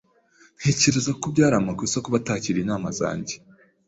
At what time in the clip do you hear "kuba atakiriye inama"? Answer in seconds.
2.03-2.87